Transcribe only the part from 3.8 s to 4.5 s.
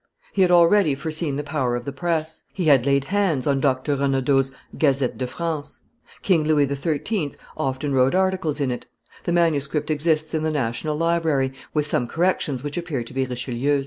Renaudot's